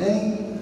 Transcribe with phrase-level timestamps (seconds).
[0.00, 0.56] Amém?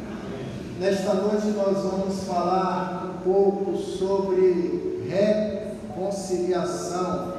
[0.80, 7.34] Nesta noite nós vamos falar um pouco sobre reconciliação.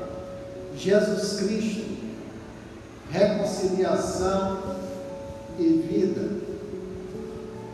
[0.78, 1.84] Jesus Cristo,
[3.12, 4.60] reconciliação
[5.60, 6.40] e vida.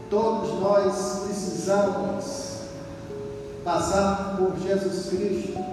[0.10, 2.56] Todos nós precisamos
[3.64, 5.64] passar por Jesus Cristo.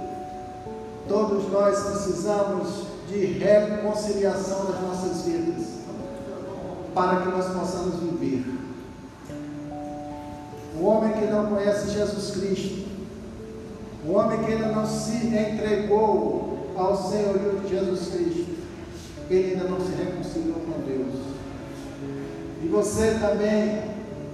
[1.09, 2.69] Todos nós precisamos
[3.09, 5.82] de reconciliação das nossas vidas,
[6.95, 8.45] para que nós possamos viver.
[10.79, 12.89] O homem que não conhece Jesus Cristo,
[14.07, 18.53] o homem que ainda não se entregou ao senhorio de Jesus Cristo,
[19.31, 21.33] ele ainda não se reconciliou com Deus.
[22.63, 23.83] E você também,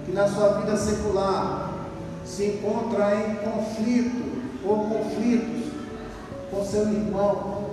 [0.05, 1.73] que na sua vida secular
[2.25, 5.71] se encontra em conflito ou conflitos
[6.51, 7.69] com seu irmão,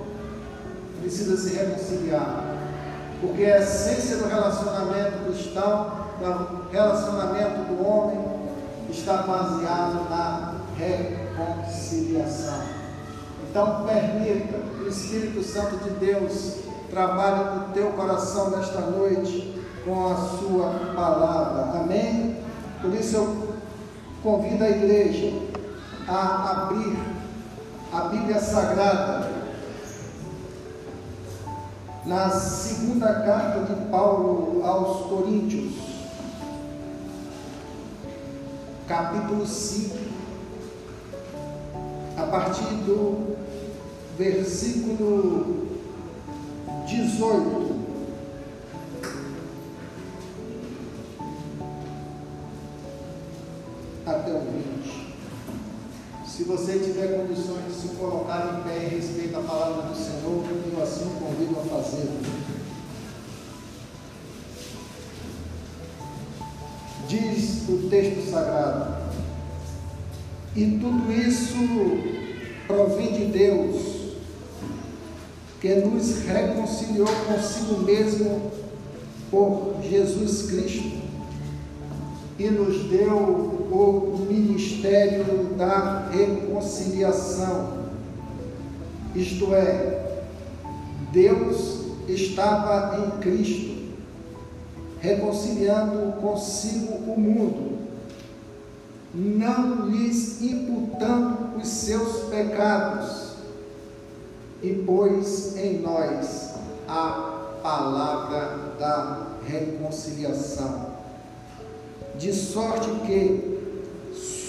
[1.01, 2.46] precisa se reconciliar.
[3.21, 8.19] Porque a essência do relacionamento cristão, do relacionamento do homem,
[8.91, 12.63] está baseado na reconciliação.
[13.49, 16.57] Então permita que o Espírito Santo de Deus
[16.91, 21.81] trabalhe no teu coração nesta noite com a sua palavra.
[21.81, 22.37] Amém?
[22.81, 23.57] Por isso eu
[24.23, 25.33] convido a igreja
[26.09, 26.97] a abrir
[27.93, 29.36] a Bíblia Sagrada
[32.07, 35.73] na segunda carta de Paulo aos Coríntios,
[38.87, 39.97] capítulo 5,
[42.17, 43.37] a partir do
[44.17, 45.67] versículo
[46.87, 47.87] 18.
[54.07, 55.17] Até o 20.
[56.25, 60.45] Se você tiver condições de se colocar em pé em respeito à palavra do Senhor,
[60.77, 62.21] eu assim convido a fazê-lo.
[67.09, 68.97] Diz o texto sagrado,
[70.55, 71.55] e tudo isso
[72.67, 73.97] provém de Deus,
[75.61, 78.53] que nos reconciliou consigo mesmo
[79.31, 81.07] por Jesus Cristo
[82.39, 87.87] e nos deu o ministério da reconciliação.
[89.15, 89.96] Isto é,
[91.17, 93.75] Deus estava em Cristo,
[95.01, 97.79] reconciliando consigo o mundo,
[99.15, 103.35] não lhes imputando os seus pecados,
[104.63, 106.51] e pôs em nós
[106.87, 110.97] a palavra da reconciliação.
[112.17, 113.59] De sorte que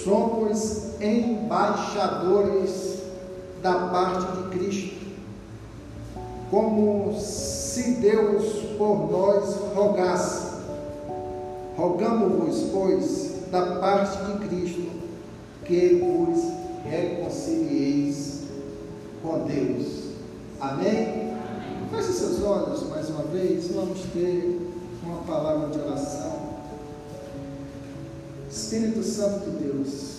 [0.03, 3.03] somos embaixadores
[3.61, 4.96] da parte de Cristo,
[6.49, 8.45] como se Deus
[8.77, 10.47] por nós rogasse.
[11.75, 14.89] Rogamos-vos, pois, da parte de Cristo,
[15.65, 16.39] que vos
[16.85, 18.43] reconcilieis
[19.21, 20.07] com Deus.
[20.59, 21.27] Amém?
[21.91, 24.59] Feche seus olhos mais uma vez, vamos ter
[25.03, 26.47] uma palavra de oração.
[28.49, 30.17] Espírito Santo de Deus,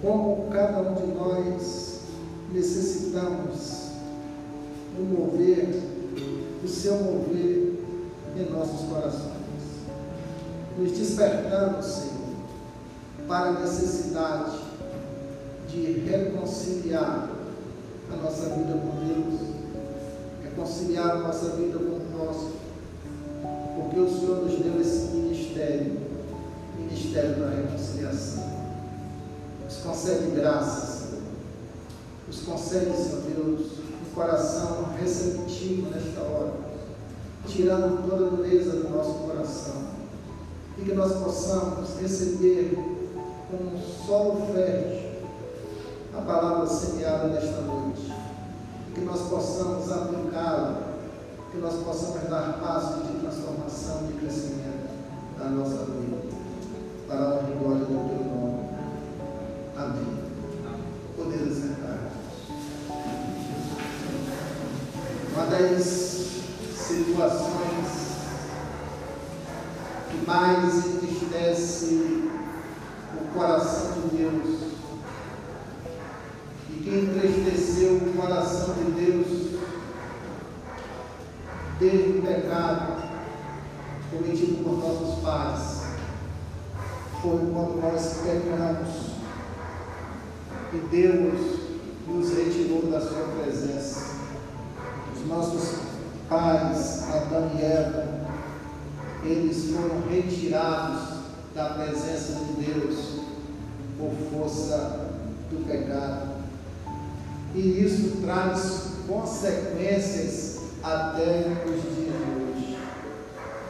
[0.00, 2.00] como cada um de nós
[2.52, 3.83] necessitamos
[4.96, 5.82] do mover,
[6.62, 7.74] do seu mover
[8.36, 9.34] em nossos corações,
[10.78, 12.14] nos despertando, Senhor,
[13.28, 14.58] para a necessidade
[15.68, 17.28] de reconciliar
[18.12, 19.40] a nossa vida com Deus,
[20.42, 22.52] reconciliar a nossa vida com o nosso,
[23.76, 26.04] porque o Senhor nos deu esse ministério
[26.78, 28.44] ministério da reconciliação.
[29.64, 31.22] Nos concede graça, Senhor.
[32.26, 33.83] Nos concede, Senhor Deus,
[34.14, 36.52] coração receptivo nesta hora,
[37.46, 39.94] tirando toda a dureza do nosso coração.
[40.78, 42.74] E que nós possamos receber
[43.50, 45.04] como um solo fértil
[46.16, 48.12] a palavra semeada nesta noite.
[48.88, 50.82] E que nós possamos aplicá-la,
[51.52, 54.90] que nós possamos dar passos de transformação, de crescimento
[55.38, 56.16] na nossa vida
[57.06, 58.68] para a glória do teu nome.
[59.76, 60.23] Amém.
[65.64, 65.84] Das
[66.76, 67.54] situações
[70.10, 72.28] que mais entristece
[73.14, 74.60] o coração de Deus.
[76.68, 79.54] E que entristeceu o coração de Deus
[81.78, 83.02] desde o pecado
[84.10, 85.84] cometido por nossos pais.
[87.22, 89.14] Foi quando nós pecamos.
[90.74, 91.60] E Deus
[92.06, 94.13] nos retirou da sua presença.
[95.24, 95.78] Os nossos
[96.28, 98.06] pais, Adão e Eva,
[99.24, 101.00] eles foram retirados
[101.54, 103.20] da presença de Deus
[103.98, 105.12] por força
[105.50, 106.28] do pecado.
[107.54, 112.78] E isso traz consequências até os dias de hoje.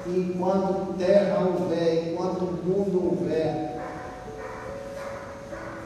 [0.08, 3.80] E enquanto terra houver, enquanto mundo houver,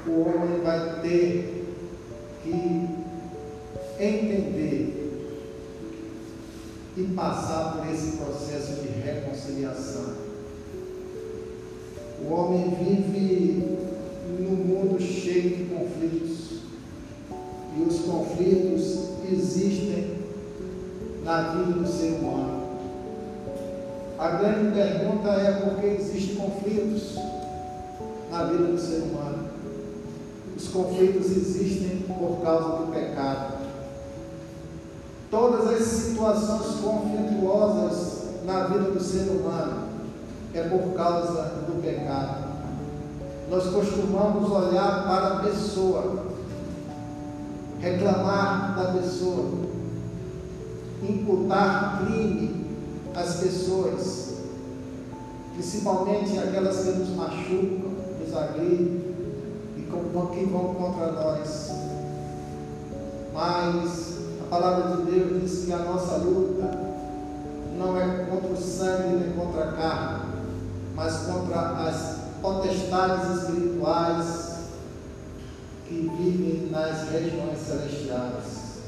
[0.07, 1.77] o homem vai ter
[2.43, 2.89] que
[4.01, 4.98] entender
[6.99, 10.15] e passar por esse processo de reconciliação.
[12.21, 13.79] O homem vive
[14.41, 16.59] num mundo cheio de conflitos.
[17.77, 20.19] E os conflitos existem
[21.23, 22.67] na vida do ser humano.
[24.19, 27.15] A grande pergunta é por que existem conflitos
[28.33, 29.47] na vida do ser humano.
[30.57, 33.58] Os conflitos existem por causa do pecado.
[35.31, 39.89] Todas as situações conflituosas na vida do ser humano
[40.55, 42.49] é por causa do pecado.
[43.51, 46.25] Nós costumamos olhar para a pessoa,
[47.79, 49.51] reclamar da pessoa,
[51.03, 52.67] imputar crime
[53.15, 54.35] às pessoas,
[55.53, 59.15] principalmente aquelas que nos machucam, nos agridem
[59.77, 61.71] e que vão contra nós.
[63.35, 66.71] Mas a palavra de Deus diz que a nossa luta
[67.77, 70.33] não é contra o sangue nem contra a carne,
[70.95, 74.59] mas contra as potestades espirituais
[75.87, 78.79] que vivem nas regiões celestiais.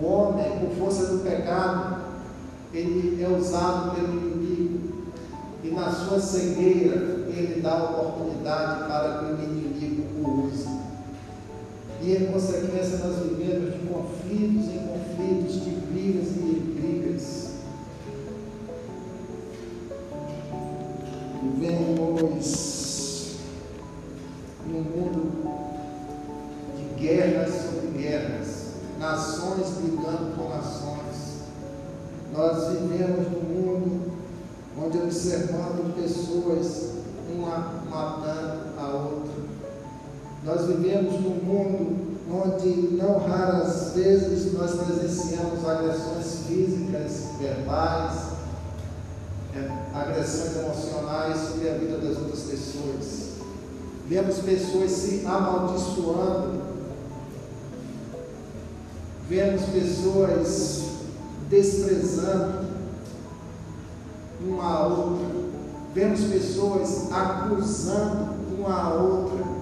[0.00, 2.06] O homem, por força do pecado,
[2.74, 5.12] ele é usado pelo inimigo
[5.62, 6.96] e na sua cegueira
[7.28, 9.55] ele dá oportunidade para que o inimigo.
[12.06, 16.45] E em consequência nós vivemos de conflitos em conflitos, de brigas e
[43.96, 48.26] vezes nós presenciamos agressões físicas, verbais,
[49.56, 53.26] é, agressões emocionais sobre a vida das outras pessoas.
[54.06, 56.62] Vemos pessoas se amaldiçoando,
[59.28, 60.82] vemos pessoas
[61.48, 62.66] desprezando
[64.46, 65.26] uma a outra,
[65.94, 69.56] vemos pessoas acusando uma a outra.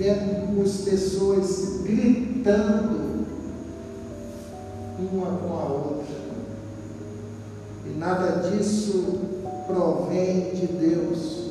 [0.00, 2.99] Vemos pessoas gritando
[5.12, 6.20] uma com a outra.
[7.86, 9.20] E nada disso
[9.66, 11.50] provém de Deus.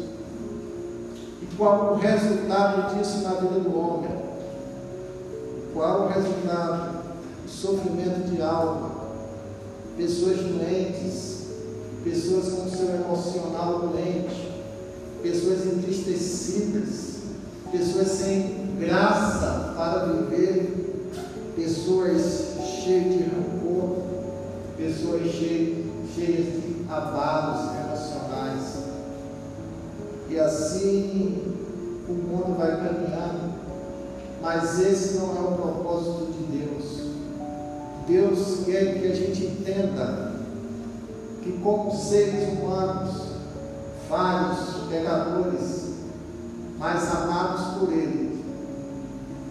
[1.41, 4.11] E qual o resultado disso na vida do homem?
[5.73, 6.99] Qual o resultado?
[7.45, 8.91] O sofrimento de alma,
[9.97, 11.47] pessoas doentes,
[12.03, 14.51] pessoas com seu emocional doente,
[15.23, 17.17] pessoas entristecidas,
[17.71, 22.49] pessoas sem graça para viver, pessoas
[22.83, 23.23] cheias de
[24.79, 28.77] pessoas cheias, de abalos emocionais.
[30.29, 31.55] E assim
[32.07, 33.53] o mundo vai caminhando,
[34.41, 36.99] mas esse não é o propósito de Deus.
[38.07, 40.31] Deus quer que a gente entenda
[41.43, 43.15] que, como seres humanos,
[44.07, 45.89] falhos, pecadores,
[46.77, 48.43] mas amados por Ele.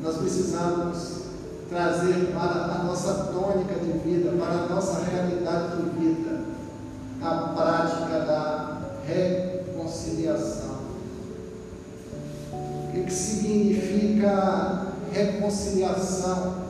[0.03, 1.28] Nós precisamos
[1.69, 6.41] trazer para a nossa tônica de vida, para a nossa realidade de vida,
[7.23, 10.79] a prática da reconciliação.
[12.53, 16.69] O que, que significa reconciliação?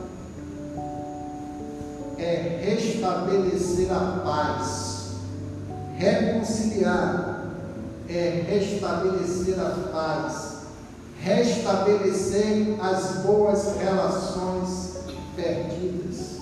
[2.17, 5.11] É restabelecer a paz.
[5.95, 7.45] Reconciliar
[8.09, 10.59] é restabelecer a paz
[11.21, 14.88] restabelecer as boas relações
[15.41, 16.39] perdidas.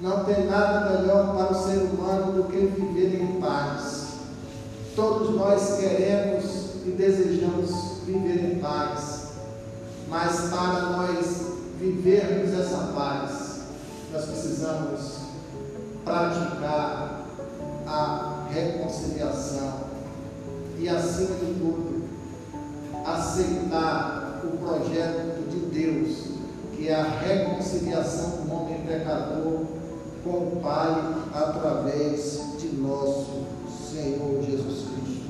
[0.00, 4.14] Não tem nada melhor para o ser humano do que viver em paz.
[4.96, 6.44] Todos nós queremos
[6.86, 9.32] e desejamos viver em paz,
[10.08, 13.60] mas para nós vivermos essa paz,
[14.12, 15.20] nós precisamos
[16.04, 17.26] praticar
[17.86, 19.90] a reconciliação
[20.78, 22.08] e, acima de tudo,
[23.04, 26.39] aceitar o projeto de Deus,
[26.88, 29.66] é a reconciliação do homem pecador
[30.24, 33.44] com o Pai através de nosso
[33.90, 35.20] Senhor Jesus Cristo.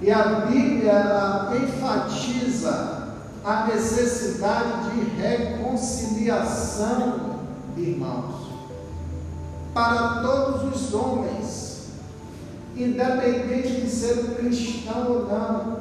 [0.00, 3.08] E a Bíblia enfatiza
[3.44, 7.40] a necessidade de reconciliação,
[7.76, 8.48] irmãos,
[9.72, 11.90] para todos os homens,
[12.76, 15.78] independente de ser cristão ou não.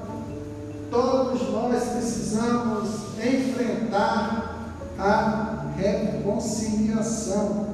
[0.89, 4.56] Todos nós precisamos enfrentar
[4.97, 7.67] a reconciliação.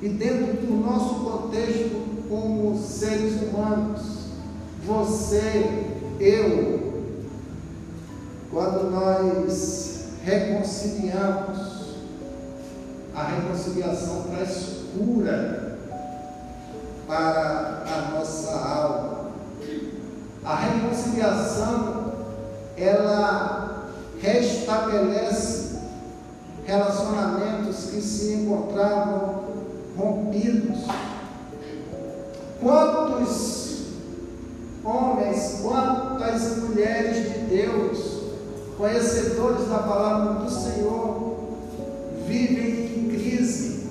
[0.00, 4.22] E dentro do nosso contexto como seres humanos,
[4.84, 5.86] você,
[6.18, 7.04] eu,
[8.50, 11.72] quando nós reconciliamos,
[13.14, 15.78] a reconciliação traz cura
[17.06, 19.32] para a nossa alma.
[20.44, 22.12] A reconciliação,
[22.76, 23.88] ela
[24.20, 25.61] restabelece
[26.64, 29.44] relacionamentos que se encontravam
[29.96, 30.78] rompidos.
[32.60, 33.62] Quantos
[34.84, 38.22] homens, quantas mulheres de Deus,
[38.76, 41.38] conhecedores da palavra do Senhor,
[42.26, 43.86] vivem em crise,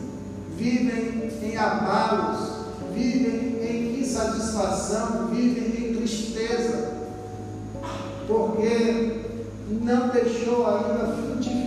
[0.58, 2.52] vivem em abalos,
[2.94, 6.94] vivem em insatisfação, vivem em tristeza,
[8.28, 9.22] porque
[9.82, 11.61] não deixou ainda frutificar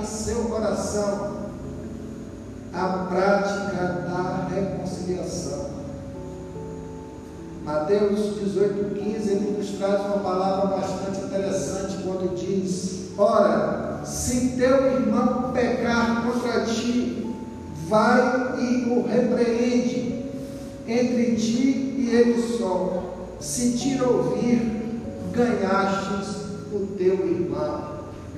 [0.00, 1.42] em seu coração
[2.72, 5.66] a prática da reconciliação.
[7.64, 15.52] Mateus 18,15, ele nos traz uma palavra bastante interessante quando diz: Ora, se teu irmão
[15.52, 17.30] pecar contra ti,
[17.88, 20.24] vai e o repreende
[20.88, 23.02] entre ti e ele só.
[23.38, 25.00] Se te ouvir,
[25.32, 26.36] ganhastes
[26.72, 27.91] o teu irmão.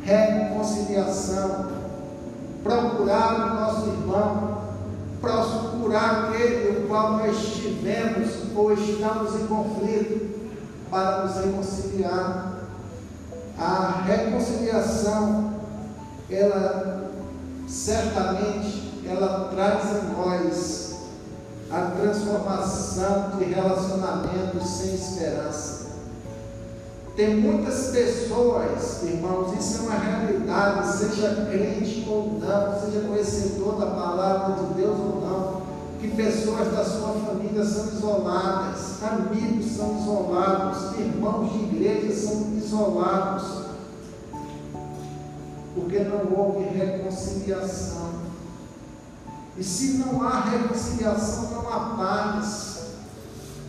[0.05, 1.85] Reconciliação
[2.65, 4.63] procurar o nosso irmão,
[5.21, 10.35] procurar aquele o qual nós estivemos ou estamos em conflito,
[10.91, 12.55] para nos reconciliar.
[13.59, 15.55] A reconciliação,
[16.31, 17.11] ela
[17.69, 20.95] certamente, ela traz a nós
[21.71, 25.84] a transformação de relacionamentos sem esperança.
[27.17, 33.87] Tem muitas pessoas, irmãos, isso é uma realidade, seja crente ou não, seja conhecedor da
[33.87, 35.63] palavra de Deus ou não,
[36.01, 43.45] que pessoas da sua família são isoladas, amigos são isolados, irmãos de igreja são isolados,
[45.77, 48.25] porque não houve reconciliação.
[49.57, 52.75] E se não há reconciliação, não há paz.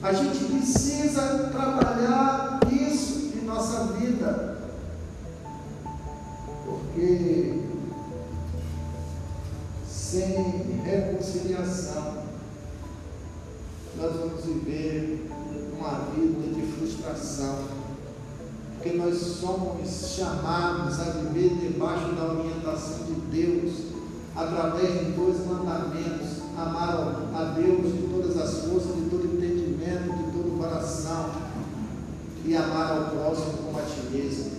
[0.01, 3.14] A gente precisa trabalhar isso
[3.45, 4.57] nossa vida.
[6.65, 7.61] Porque
[9.87, 12.25] sem reconciliação,
[13.97, 15.29] nós vamos viver
[15.77, 17.59] uma vida de frustração.
[18.73, 23.73] Porque nós somos chamados a viver debaixo da orientação de Deus,
[24.35, 26.89] através de dois mandamentos: amar
[27.33, 31.44] a Deus de todas as forças, de todo entendimento, de todo coração
[32.45, 34.51] e amar ao próximo como a ti mesmo.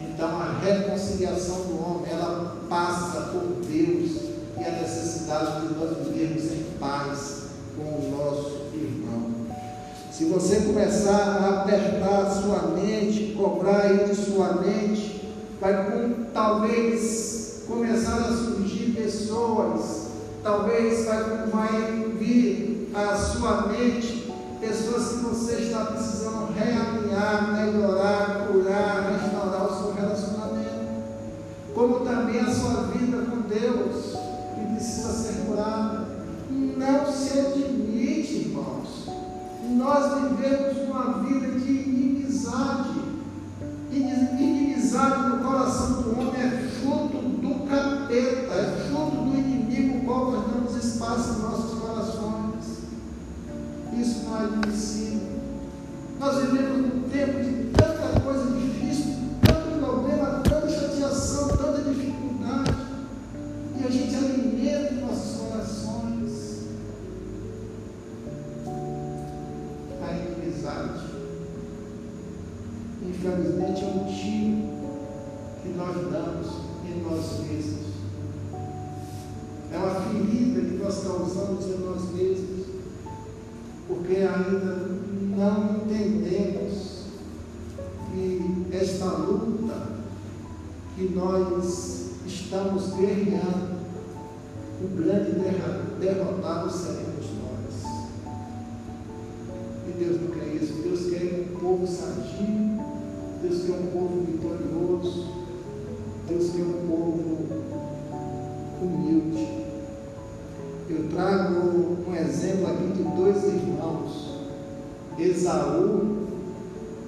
[0.00, 4.10] Então a reconciliação do homem, ela passa por Deus
[4.58, 7.42] e a necessidade de nós vivermos em paz
[7.76, 9.34] com o nosso irmão.
[10.10, 15.28] Se você começar a apertar a sua mente, cobrar de sua mente,
[15.60, 20.08] vai talvez começar a surgir pessoas,
[20.42, 24.23] talvez vai, vai vir à sua mente
[24.66, 31.04] pessoas que você está precisando realinhar, melhorar, curar, restaurar o seu relacionamento,
[31.74, 34.16] como também a sua vida com Deus,
[34.54, 36.06] que precisa ser curada.
[36.50, 39.06] Não se admite, irmãos.
[39.76, 43.04] Nós vivemos uma vida de inimizade.
[43.92, 50.44] Inimizade no coração do homem é fruto do capeta, é fruto do inimigo, qual nós
[50.46, 51.83] damos espaço em nossos
[54.36, 55.34] admissível.
[56.18, 62.74] Nós vivemos num tempo de tanta coisa difícil, tanto problema, tanta chateação, tanta dificuldade.
[63.80, 66.68] E a gente alimenta nossos corações
[70.02, 71.04] a inimizade.
[73.02, 74.74] Infelizmente é um tiro
[75.62, 76.46] que nós damos
[76.86, 77.94] em nós mesmos.
[79.72, 82.43] É uma ferida que nós causamos em nós mesmos
[84.04, 85.00] porque ainda
[85.34, 87.04] não entendemos
[88.12, 89.94] que esta luta
[90.94, 93.78] que nós estamos guerreando,
[94.82, 95.30] o grande
[95.98, 97.84] derrotado seremos nós.
[99.88, 100.82] E Deus não quer isso.
[100.82, 102.84] Deus quer um povo sadio.
[103.42, 105.28] Deus quer um povo vitorioso.
[106.28, 107.38] Deus quer um povo
[108.82, 109.63] humilde.
[110.86, 114.34] Eu trago um exemplo aqui de dois irmãos,
[115.18, 116.26] Esaú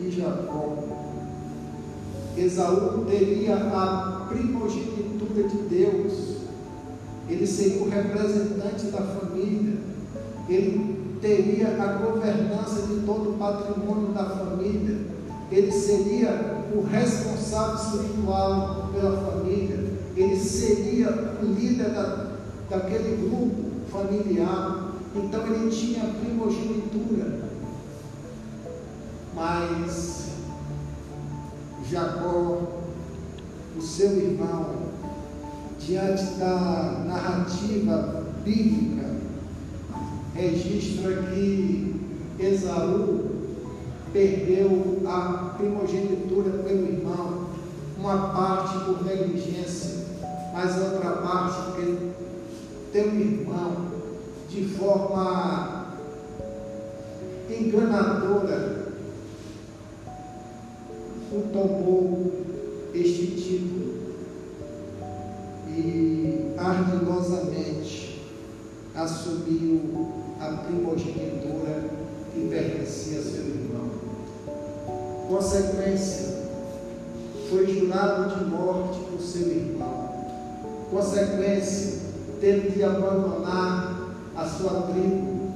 [0.01, 0.79] e Jacó.
[2.39, 6.37] Esaú teria a primogenitura de Deus,
[7.29, 9.77] ele seria o representante da família,
[10.49, 15.01] ele teria a governança de todo o patrimônio da família,
[15.53, 19.85] ele seria o responsável espiritual pela família,
[20.17, 21.11] ele seria
[21.43, 22.37] o líder da,
[22.71, 23.66] daquele grupo
[23.97, 27.41] familiar, então ele tinha primogenitura.
[29.35, 30.31] Mas
[31.91, 32.63] Jacó,
[33.77, 34.67] o seu irmão,
[35.79, 39.17] diante da narrativa bíblica,
[40.35, 41.95] registra que
[42.39, 43.31] Esaú
[44.13, 47.47] perdeu a primogenitura pelo irmão,
[47.99, 50.07] uma parte por negligência,
[50.53, 52.17] mas outra parte porque
[52.93, 53.86] teu irmão,
[54.49, 55.95] de forma
[57.51, 58.87] enganadora,
[61.53, 62.33] tomou
[62.95, 63.97] este título
[65.69, 68.23] e ardilosamente
[68.95, 70.09] assumiu
[70.41, 71.85] a primogenitura
[72.33, 73.91] que pertencia a seu irmão.
[75.29, 76.37] Consequência,
[77.51, 80.27] foi jurado de morte por seu irmão.
[80.91, 82.01] Consequência,
[82.41, 83.96] teve de abandonar
[84.37, 85.47] a sua tribo.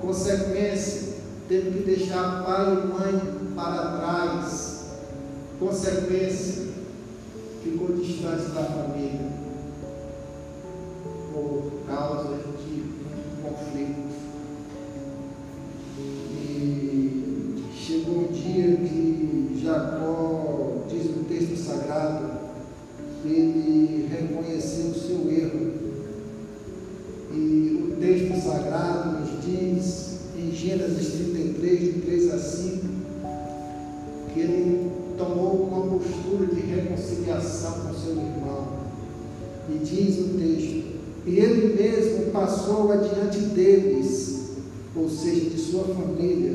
[0.00, 1.14] Consequência,
[1.48, 4.84] teve que deixar pai e mãe para trás.
[5.58, 6.68] Consequência,
[7.62, 9.44] ficou distante da família
[11.32, 12.63] por causa de
[42.44, 44.50] passou adiante deles,
[44.94, 46.54] ou seja, de sua família,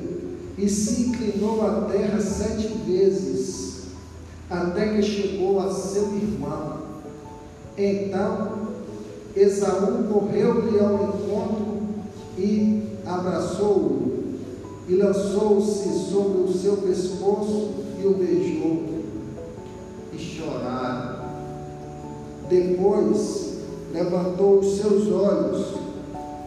[0.55, 3.85] e se inclinou à terra sete vezes,
[4.49, 6.77] até que chegou a seu irmão.
[7.75, 8.69] Então
[9.35, 11.79] Esaú correu-lhe ao encontro
[12.37, 14.35] e abraçou-o,
[14.87, 18.83] e lançou-se sobre o seu pescoço e o beijou,
[20.13, 21.29] e choraram.
[22.47, 23.49] Depois
[23.91, 25.78] levantou os seus olhos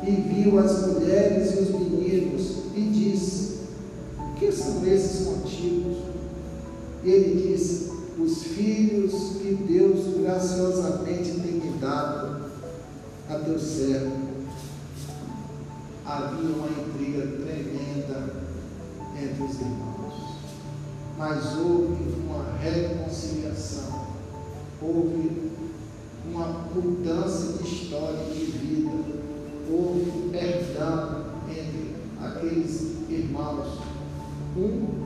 [0.02, 3.58] e viu as mulheres e os meninos, e disse:
[4.38, 5.96] Que são esses contigo?
[7.04, 12.50] E ele disse: Os filhos que Deus graciosamente tem me dado
[13.28, 14.32] a teu servo.
[16.04, 18.34] Havia uma intriga tremenda
[19.16, 20.36] entre os irmãos,
[21.16, 24.06] mas houve uma reconciliação,
[24.80, 25.52] houve
[26.26, 28.91] uma mudança de história de vida,
[29.70, 33.78] houve perdão entre aqueles irmãos,
[34.56, 35.02] um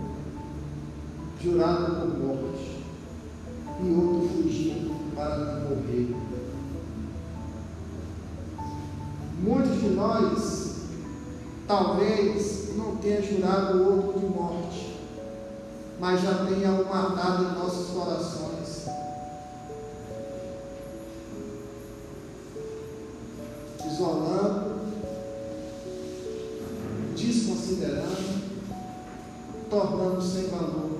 [1.42, 2.82] jurado por morte
[3.82, 6.16] e outro fugindo para não morrer.
[9.38, 10.76] Muitos de nós
[11.66, 14.96] talvez não tenha jurado o outro de morte,
[16.00, 18.86] mas já tenha o matado em nossos corações.
[23.86, 24.35] Isolando,
[30.20, 30.90] sem valor.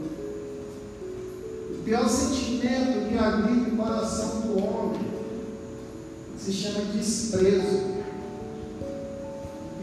[1.71, 5.01] O pior sentimento que agride o coração do homem
[6.39, 7.97] se chama desprezo.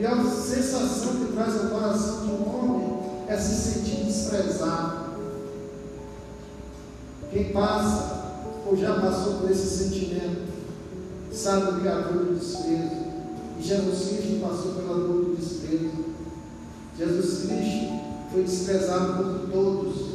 [0.06, 5.14] A sensação que traz ao coração um homem é se sentir desprezado.
[7.32, 8.24] Quem passa
[8.66, 10.52] ou já passou por esse sentimento
[11.32, 13.04] sabe o que é a dor do desprezo.
[13.60, 15.92] E Jesus Cristo passou pela dor do desprezo.
[16.98, 18.03] Jesus Cristo
[18.34, 20.14] foi desprezado por todos.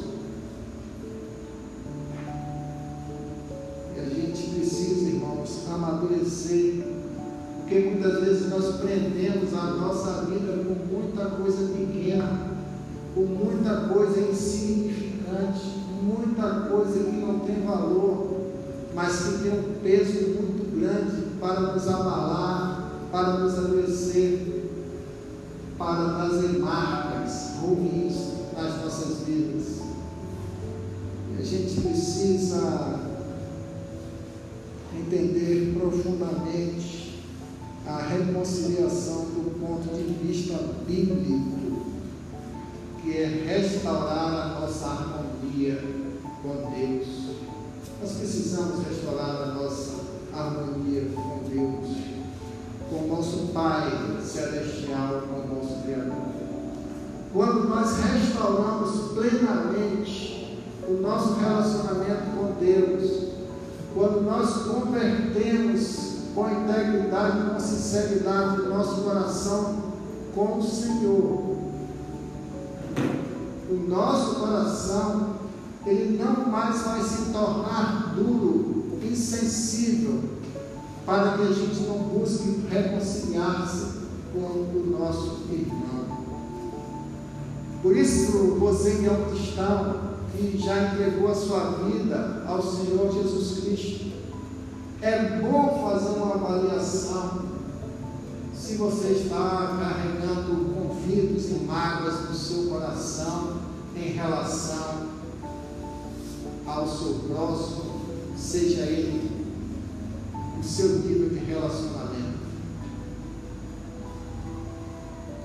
[3.96, 6.98] E a gente precisa, irmãos, amadurecer
[7.68, 12.56] porque muitas vezes nós prendemos a nossa vida com muita coisa pequena,
[13.14, 15.66] com muita coisa insignificante,
[16.02, 18.40] muita coisa que não tem valor,
[18.94, 24.72] mas que tem um peso muito grande para nos abalar, para nos adoecer,
[25.76, 28.14] para trazer marcas ruins
[28.56, 29.78] nas nossas vidas.
[31.30, 33.00] E a gente precisa
[34.94, 37.22] entender profundamente
[37.86, 41.80] a reconciliação do ponto de vista bíblico,
[43.02, 45.82] que é restaurar a nossa harmonia
[46.42, 47.08] com Deus.
[48.00, 49.98] Nós precisamos restaurar a nossa
[50.32, 51.96] harmonia com Deus,
[52.90, 53.90] com o nosso Pai
[54.22, 56.37] Celestial, com o nosso Criador.
[57.32, 63.28] Quando nós restauramos plenamente o nosso relacionamento com Deus,
[63.94, 69.76] quando nós convertemos com integridade, com sinceridade o nosso coração
[70.34, 71.58] com o Senhor,
[73.70, 75.38] o nosso coração
[75.84, 80.20] ele não mais vai se tornar duro, insensível,
[81.04, 83.98] para que a gente não busque reconciliar-se
[84.32, 86.27] com o nosso irmão.
[87.82, 93.12] Por isso, você que é um cristão, que já entregou a sua vida ao Senhor
[93.12, 94.12] Jesus Cristo,
[95.00, 97.48] é bom fazer uma avaliação
[98.68, 103.56] se você está carregando conflitos e mágoas no seu coração
[103.96, 105.08] em relação
[106.66, 108.00] ao seu próximo,
[108.36, 109.30] seja ele
[110.60, 112.38] o seu nível de relacionamento.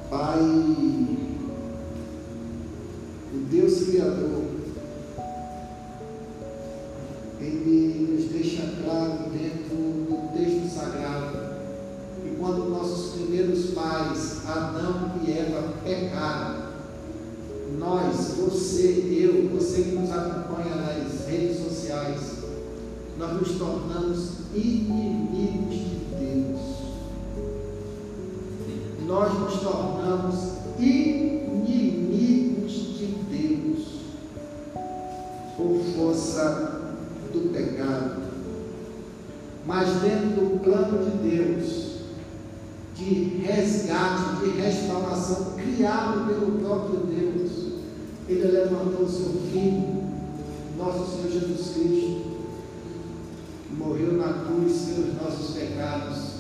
[0.09, 1.12] Pai,
[3.53, 4.45] Deus Criador,
[7.39, 11.37] ele nos deixa claro dentro do texto sagrado
[12.23, 16.63] que quando nossos primeiros pais, Adão e Eva, pecaram,
[17.77, 22.39] nós, você, eu, você que nos acompanha nas redes sociais,
[23.19, 26.59] nós nos tornamos inimigos de Deus.
[29.05, 30.52] Nós nos tornamos
[36.33, 36.81] força
[37.31, 38.23] do pecado.
[39.65, 41.93] Mas dentro do plano de Deus,
[42.95, 43.13] de
[43.45, 47.51] resgate, de restauração, criado pelo próprio Deus,
[48.27, 50.03] Ele levantou o seu Filho,
[50.77, 52.21] nosso Senhor Jesus Cristo,
[53.67, 56.33] que morreu na cruz pelos nossos pecados,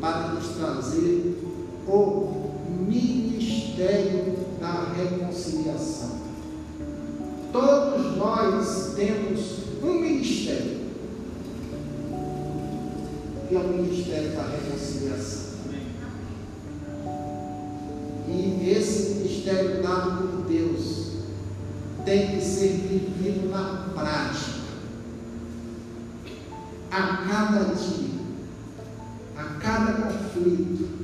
[0.00, 1.42] para nos trazer
[1.86, 2.50] o
[2.86, 6.27] ministério da reconciliação.
[8.18, 10.78] Nós temos um ministério,
[13.48, 15.48] que é o ministério da reconciliação.
[18.28, 21.12] E esse ministério dado por Deus
[22.04, 24.58] tem que ser vivido na prática.
[26.90, 28.18] A cada dia,
[29.36, 30.97] a cada conflito,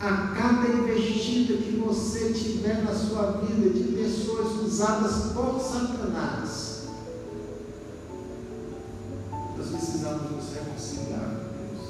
[0.00, 6.84] a cada investida que você tiver na sua vida de pessoas usadas por Satanás,
[9.58, 11.82] nós precisamos nos reconciliar com Deus,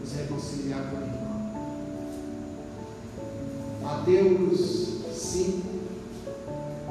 [0.00, 1.28] nos reconciliar com o irmão.
[3.82, 5.68] Mateus 5,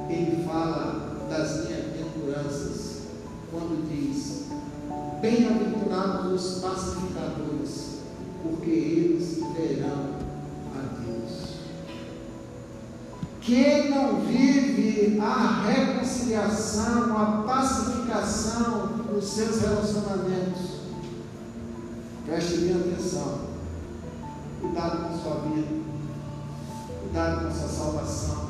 [0.07, 3.07] ele fala das bem-aventuranças,
[3.49, 4.45] quando diz:
[5.19, 8.01] Bem-aventurados os pacificadores,
[8.43, 10.16] porque eles verão
[10.77, 11.57] a Deus.
[13.41, 20.81] Quem não vive a reconciliação, a pacificação nos seus relacionamentos,
[22.25, 23.47] preste bem atenção,
[24.61, 25.87] cuidado com sua vida
[27.07, 28.47] cuidado com sua salvação.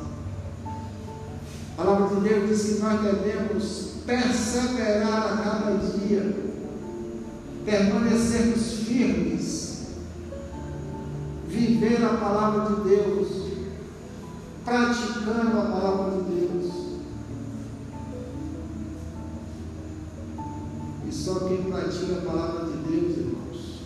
[1.76, 6.34] A palavra de Deus diz que nós devemos perseverar a cada dia,
[7.64, 9.57] permanecermos firmes,
[11.58, 13.28] viver a palavra de Deus,
[14.64, 16.72] praticando a palavra de Deus.
[21.06, 23.82] E só quem pratica a palavra de Deus, irmãos,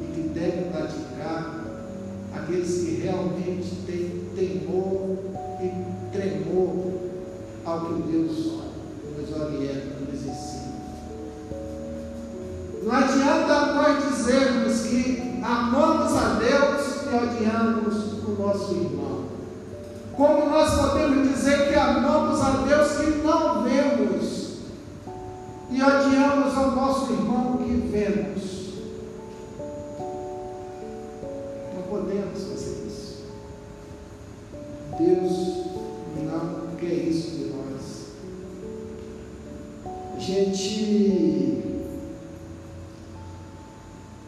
[0.00, 1.64] e que deve praticar,
[2.34, 5.18] aqueles que realmente têm temor
[5.60, 6.94] e tremor
[7.64, 8.52] ao que Deus
[9.16, 10.66] nos orienta, nos ensina.
[12.82, 17.94] Não adianta nós dizermos que amamos a Deus e odiamos
[18.26, 19.26] o nosso irmão.
[20.16, 24.56] Como nós podemos dizer que amamos a Deus que não vemos
[25.70, 28.55] e odiamos ao nosso irmão que vemos?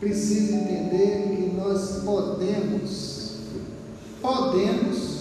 [0.09, 3.33] Precisa entender que nós podemos,
[4.23, 5.19] podemos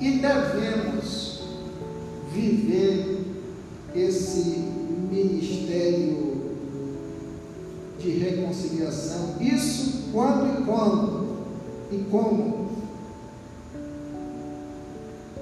[0.00, 1.40] E devemos
[2.32, 3.24] viver
[3.96, 4.60] esse
[5.10, 6.54] ministério
[7.98, 9.34] de reconciliação.
[9.40, 11.36] Isso quando e quando
[11.90, 12.68] e como?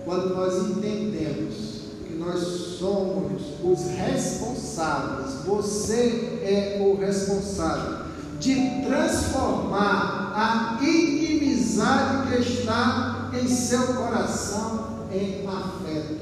[0.07, 2.40] Quando nós entendemos que nós
[2.79, 8.06] somos os responsáveis, você é o responsável
[8.38, 16.20] de transformar a inimizade que está em seu coração em afeto.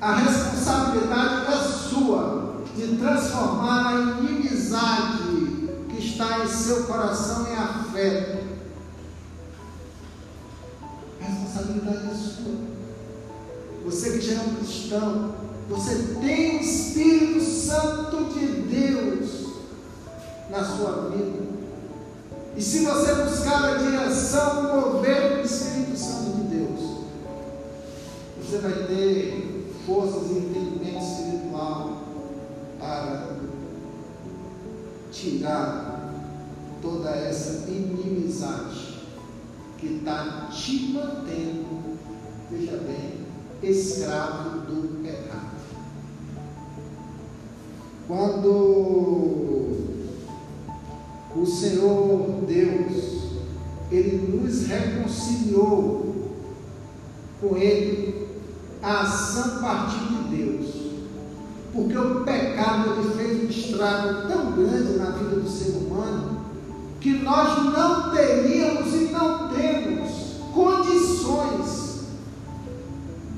[0.00, 8.46] A responsabilidade é sua de transformar a inimizade que está em seu coração em afeto.
[11.20, 12.68] A responsabilidade é sua.
[13.84, 15.34] Você que já é um cristão,
[15.68, 19.47] você tem o Espírito Santo de Deus
[20.50, 21.48] na sua vida.
[22.56, 26.80] E se você buscar a direção, o mover do Espírito Santo de Deus,
[28.38, 32.02] você vai ter forças e entendimento espiritual
[32.78, 33.36] para
[35.12, 36.14] tirar
[36.82, 38.98] toda essa inimizade
[39.78, 41.98] que está te mantendo,
[42.50, 43.26] veja bem,
[43.62, 45.58] escravo do pecado.
[48.06, 49.17] Quando
[51.48, 53.22] Senhor Deus,
[53.90, 56.08] Ele nos reconciliou
[57.40, 58.28] com Ele,
[58.82, 60.66] a ação partir de Deus.
[61.72, 66.38] Porque o pecado ele fez um estrago tão grande na vida do ser humano
[67.00, 70.10] que nós não teríamos e não temos
[70.52, 72.00] condições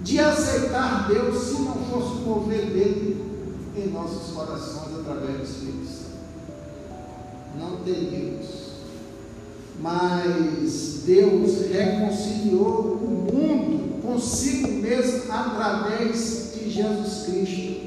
[0.02, 3.24] de aceitar Deus se não fosse o mover dele
[3.76, 5.99] em nossos corações através do Espírito Santo.
[7.58, 8.46] Não teríamos.
[9.80, 17.80] Mas Deus reconciliou o mundo consigo mesmo através de Jesus Cristo.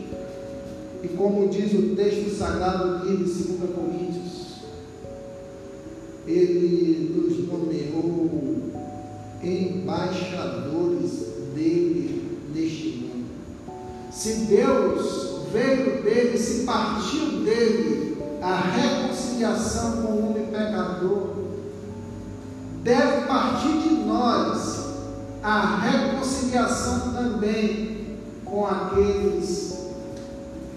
[1.04, 4.64] E como diz o texto sagrado do livro de 2 Coríntios,
[6.26, 8.72] Ele nos nomeou
[9.44, 11.12] embaixadores
[11.54, 13.26] dele neste mundo.
[14.10, 18.13] Se Deus veio dele, se partiu dele
[18.44, 21.30] a reconciliação com o homem pecador,
[22.84, 24.84] deve partir de nós
[25.42, 29.88] a reconciliação também com aqueles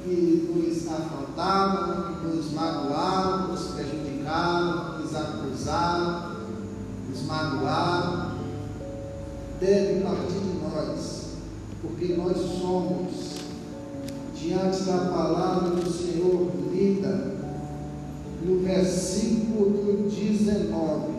[0.05, 6.37] que nos afrontaram, que nos magoaram, nos prejudicaram, nos acusaram,
[7.09, 8.37] nos magoaram.
[9.59, 11.33] Deve partir de nós,
[11.83, 13.37] porque nós somos
[14.37, 17.36] diante da palavra do Senhor lida
[18.47, 21.13] no versículo 19,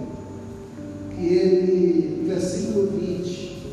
[1.14, 3.64] que ele, versículo 20,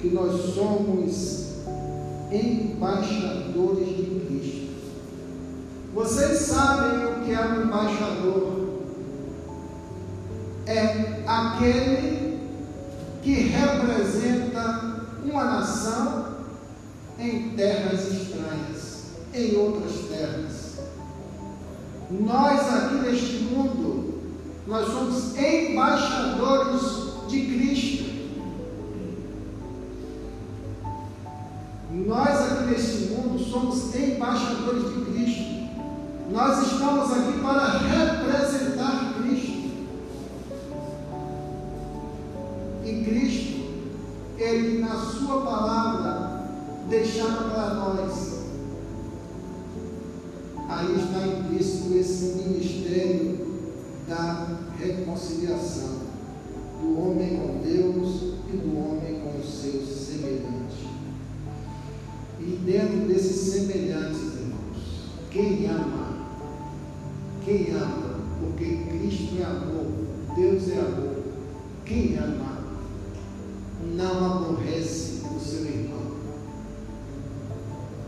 [0.00, 1.44] que nós somos
[2.30, 4.74] embaixadores de Cristo.
[5.94, 8.64] Vocês sabem o que é um embaixador?
[10.66, 12.38] É aquele
[13.22, 16.34] que representa uma nação
[17.18, 20.53] em terras estranhas, em outras terras.
[22.20, 24.20] Nós aqui neste mundo,
[24.68, 28.04] nós somos embaixadores de Cristo.
[31.90, 35.44] Nós aqui neste mundo somos embaixadores de Cristo.
[36.30, 39.64] Nós estamos aqui para representar Cristo.
[42.84, 46.48] E Cristo, Ele na Sua palavra,
[46.88, 48.43] deixaram para nós.
[50.68, 53.38] Aí está implícito esse ministério
[54.08, 56.04] da reconciliação
[56.80, 60.84] do homem com Deus e do homem com os seus semelhantes.
[62.40, 66.26] E dentro desses semelhantes, irmãos, quem ama,
[67.44, 69.86] quem ama, porque Cristo é amor,
[70.34, 71.22] Deus é amor,
[71.84, 72.58] quem ama,
[73.94, 76.14] não aborrece o seu irmão.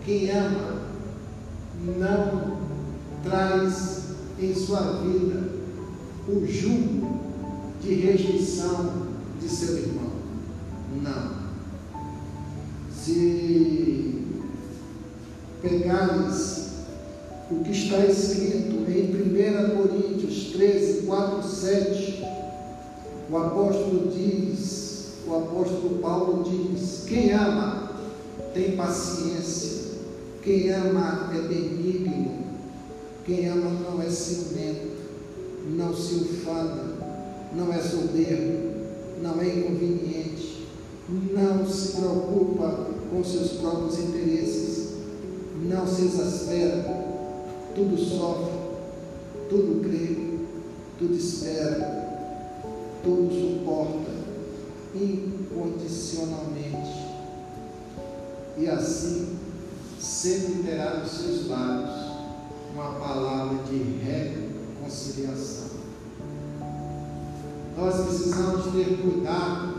[0.05, 0.86] Quem ama
[1.85, 2.57] não
[3.23, 4.03] traz
[4.39, 5.49] em sua vida
[6.29, 7.21] o jugo
[7.81, 9.07] de rejeição
[9.41, 10.11] de seu irmão.
[11.03, 11.47] Não.
[12.93, 14.25] Se
[15.63, 16.71] pegares
[17.51, 22.25] o que está escrito em 1 Coríntios 13, 4, 7,
[23.31, 27.91] o apóstolo diz, o apóstolo Paulo diz: quem ama
[28.53, 29.76] tem paciência
[30.47, 32.31] quem ama é benigno,
[33.25, 34.93] quem ama não é ciumento,
[35.71, 36.95] não se ufana,
[37.53, 38.77] não é soberbo,
[39.21, 40.69] não é inconveniente,
[41.09, 44.91] não se preocupa com seus próprios interesses,
[45.65, 46.85] não se exaspera,
[47.75, 48.53] tudo sofre,
[49.49, 50.17] tudo crê,
[50.97, 52.09] tudo espera,
[53.03, 54.13] tudo suporta
[54.95, 57.05] incondicionalmente.
[58.57, 59.36] E assim
[60.07, 62.07] sempre terá nos seus lábios
[62.73, 65.67] uma palavra de reconciliação.
[67.77, 69.75] Nós precisamos ter cuidado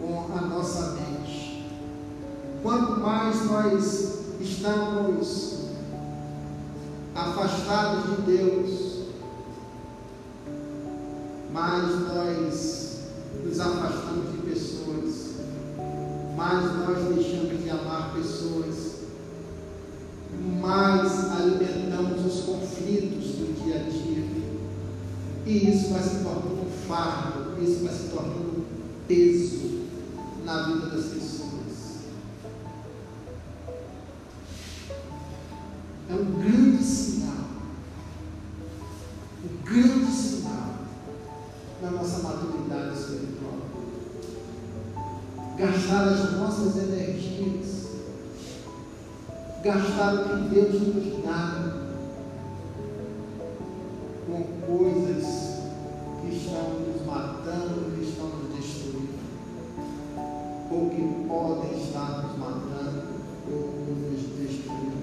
[0.00, 1.68] com a nossa mente.
[2.62, 5.54] Quanto mais nós estamos
[7.14, 9.02] afastados de Deus,
[11.52, 12.98] mais nós
[13.44, 15.32] nos afastamos de pessoas,
[16.36, 18.91] mais nós deixamos de amar pessoas,
[20.60, 24.02] mais alimentamos os conflitos do dia a dia.
[25.46, 28.64] E isso vai se tornando um fardo, isso vai se tornando um
[29.06, 29.82] peso
[30.44, 31.42] na vida das pessoas.
[36.10, 37.44] É um grande sinal,
[39.44, 40.74] um grande sinal
[41.80, 43.58] da nossa maturidade espiritual.
[45.56, 46.31] Gastar as
[49.62, 51.72] gastar o que Deus nos dá
[54.26, 55.24] com coisas
[56.20, 59.12] que estão nos matando, que estão nos destruindo,
[60.68, 63.02] ou que podem estar nos matando
[63.48, 65.02] ou nos destruindo.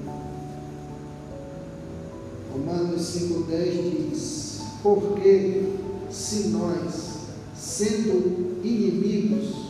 [2.51, 5.73] Romanos 5,10 diz: Porque
[6.09, 7.19] se nós,
[7.55, 9.69] sendo inimigos,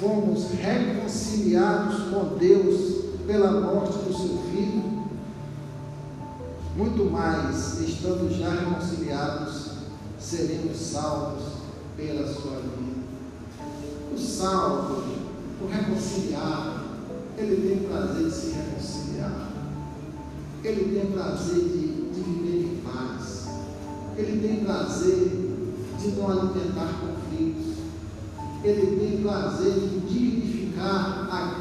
[0.00, 2.95] fomos reconciliados com Deus
[3.26, 5.06] pela morte do seu filho,
[6.76, 9.70] muito mais, estando já reconciliados,
[10.20, 11.44] seremos salvos
[11.96, 12.96] pela sua vida.
[14.14, 15.02] O salvo,
[15.62, 16.86] o reconciliado,
[17.38, 19.48] ele tem prazer de se reconciliar.
[20.62, 23.48] Ele tem prazer de, de viver em paz.
[24.16, 25.28] Ele tem prazer
[25.98, 27.76] de não alimentar conflitos.
[28.64, 31.55] Ele tem prazer de dignificar a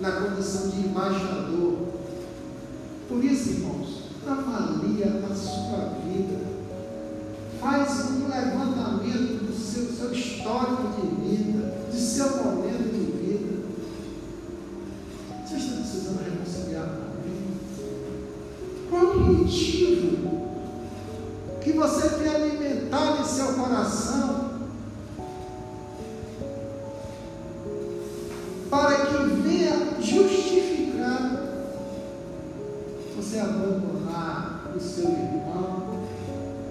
[0.00, 1.86] na condição de embaixador
[3.08, 6.44] por isso, irmãos, avalia a sua vida.
[7.60, 13.62] Faz um levantamento do seu, seu histórico de vida, de seu momento de vida.
[15.44, 17.06] Você está precisando reconciliar com?
[18.90, 20.48] Qual o motivo
[21.60, 24.45] que você tem alimentado em seu coração
[30.06, 31.42] justificar
[33.16, 36.06] você abandonar o seu irmão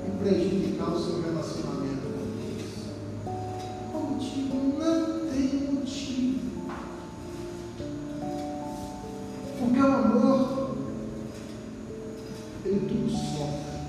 [0.07, 2.71] e prejudicar o seu relacionamento com Deus?
[3.91, 4.55] Qual motivo?
[4.79, 6.39] Não tem motivo.
[9.59, 10.75] Porque o amor,
[12.63, 13.79] ele tudo sofre,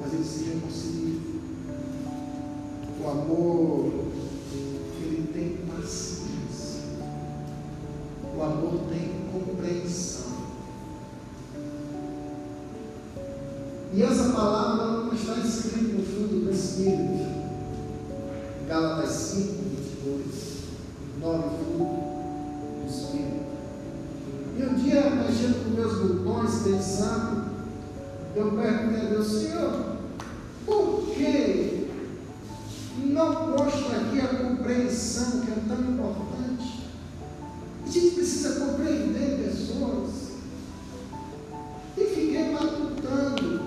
[0.00, 0.85] mas ele se reconcilia.
[29.26, 29.96] Senhor,
[30.64, 31.88] por que
[32.98, 36.86] não mostra aqui a compreensão que é tão importante?
[37.84, 40.26] A gente precisa compreender pessoas.
[41.96, 43.60] E fiquei matutando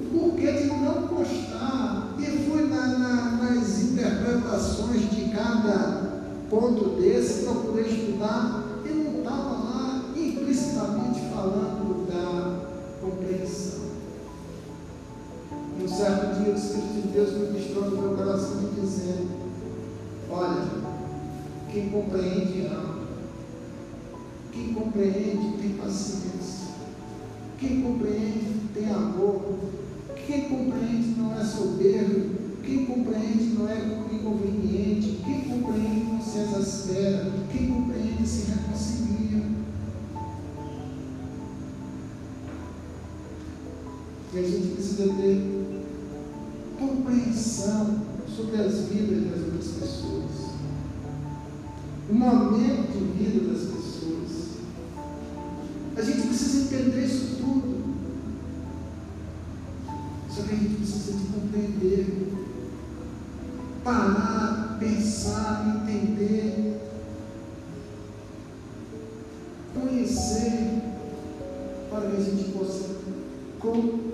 [0.00, 2.14] o porquê de não constar.
[2.18, 9.50] E fui na, na, nas interpretações de cada ponto desse, procurei estudar, e não estava
[9.50, 12.62] lá implicitamente falando da
[13.00, 13.71] compreensão.
[15.82, 19.30] Um certo dia o Espírito de Deus me ministrou no meu coração me dizendo,
[20.30, 20.64] olha,
[21.72, 23.08] quem compreende ama.
[24.52, 26.68] Quem compreende tem paciência.
[27.58, 29.42] Quem compreende tem amor.
[30.24, 32.30] Quem compreende não é soberbo.
[32.62, 33.78] Quem compreende não é
[34.12, 35.20] inconveniente.
[35.24, 37.32] Quem compreende não se exaspera.
[37.50, 39.46] Quem compreende se reconcilia.
[44.32, 45.61] E a gente precisa ter
[47.12, 50.52] compreensão sobre as vidas das outras pessoas
[52.08, 54.58] o momento de vida das pessoas.
[55.96, 57.94] A gente precisa entender isso tudo.
[60.28, 62.28] Só que a gente precisa de compreender.
[63.84, 66.80] parar, pensar, entender,
[69.74, 70.82] conhecer,
[71.90, 72.94] para que a gente possa
[73.58, 74.11] compreender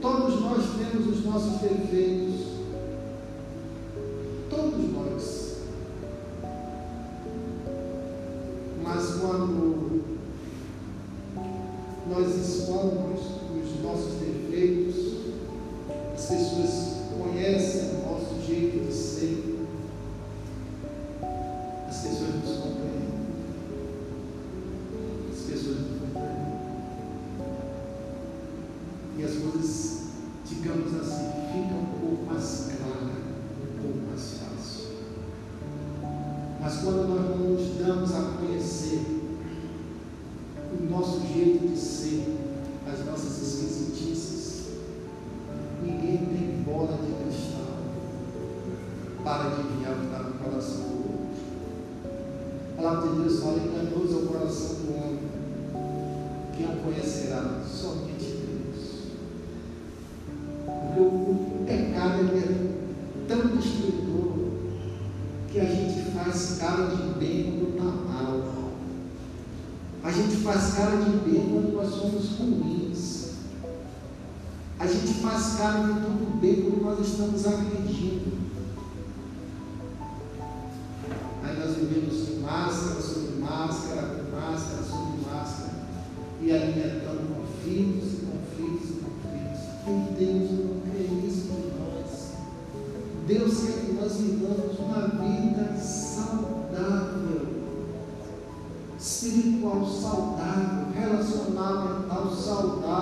[0.00, 2.40] Todos nós temos os nossos defeitos.
[4.48, 5.56] Todos nós.
[8.82, 10.02] Mas quando
[12.08, 13.20] nós expomos
[13.62, 14.96] os nossos defeitos,
[16.14, 19.58] as pessoas conhecem o nosso jeito de ser,
[21.88, 22.39] as pessoas
[29.20, 29.98] E as coisas,
[30.46, 33.18] digamos assim, ficam um pouco mais claras,
[33.60, 34.86] um pouco mais fácil.
[36.58, 39.04] Mas quando nós não nos damos a conhecer
[40.72, 42.34] o nosso jeito de ser,
[42.90, 44.68] as nossas esquisitices,
[45.82, 47.76] ninguém tem bola de cristal
[49.22, 51.28] para adivinhar o que está no coração do outro.
[52.72, 55.18] A palavra de Deus fala: enganoso é o coração do homem.
[56.56, 57.60] Quem o conhecerá?
[57.70, 58.39] Somente
[66.60, 68.70] cara de bem quando está mal.
[70.04, 73.30] A gente faz cara de bem quando nós somos ruins.
[74.78, 78.19] A gente faz cara de tudo bem quando nós estamos agredindo.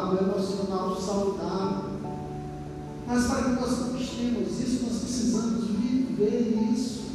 [0.08, 1.90] Saudável, emocional saudável.
[3.06, 7.08] Mas para que nós conquistemos isso, nós precisamos viver isso.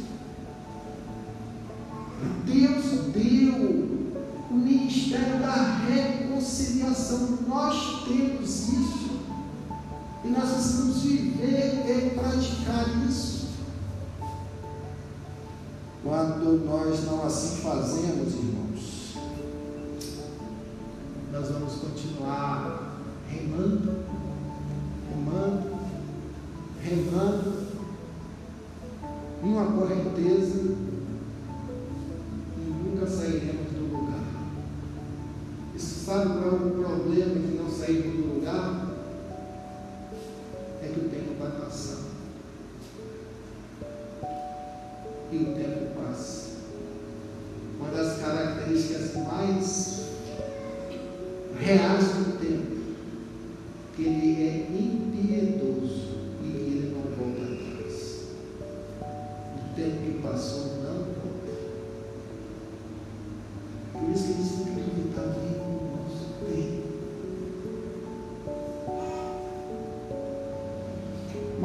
[2.44, 3.84] Deus deu
[4.50, 7.38] o ministério da reconciliação.
[7.46, 9.20] Nós temos isso.
[10.24, 13.44] E nós precisamos viver e praticar isso.
[16.02, 19.14] Quando nós não assim fazemos, irmãos,
[21.32, 22.83] nós vamos continuar
[23.34, 24.13] remando,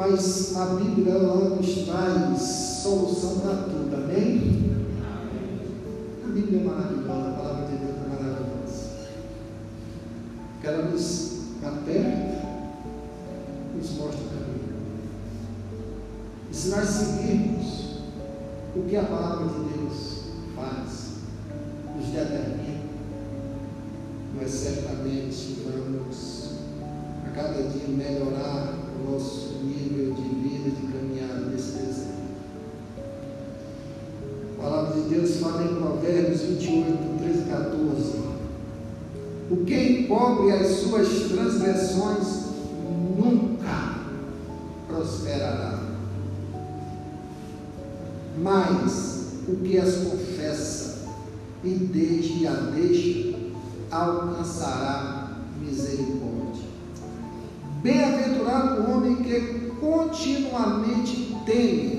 [0.10, 3.54] Mas a Bíblia ela nos traz solução para
[36.10, 38.20] Provérbios 28, 13 e 14.
[39.52, 42.46] O que encobre as suas transgressões
[43.16, 44.00] nunca
[44.88, 45.80] prosperará.
[48.42, 51.10] Mas o que as confessa
[51.64, 53.38] e desde a deixa
[53.92, 56.70] alcançará misericórdia.
[57.84, 61.99] Bem-aventurado o homem que continuamente teme,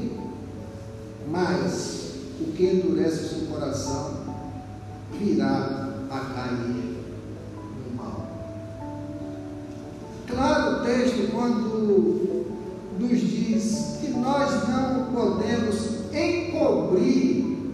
[2.61, 4.17] que endurece o seu coração
[5.19, 6.99] virá a cair
[7.89, 8.27] no mal.
[10.27, 12.45] Claro o texto quando
[12.99, 17.73] nos diz que nós não podemos encobrir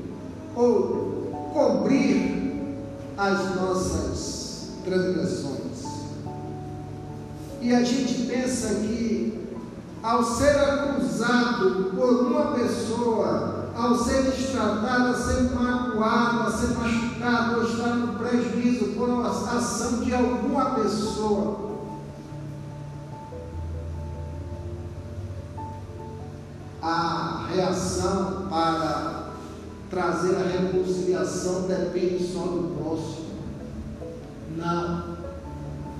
[0.55, 2.76] ou cobrir
[3.18, 5.84] as nossas transgressões.
[7.61, 9.49] E a gente pensa que
[10.01, 17.61] ao ser acusado por uma pessoa, ao ser escaldada, a ser magoado, a ser machucado,
[17.61, 21.66] ou estar no prejuízo por uma ação de alguma pessoa.
[26.80, 29.30] A reação para
[29.90, 33.26] trazer a reconciliação depende só do próximo.
[34.57, 35.16] Não.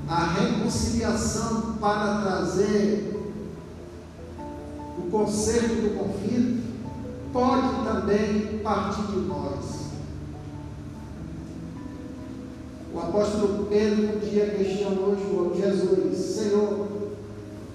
[0.09, 3.13] A reconciliação para trazer
[4.99, 6.66] o conserto do conflito
[7.33, 9.87] pode também partir de nós.
[12.95, 16.89] O apóstolo Pedro um dia questionou João, Jesus, Senhor,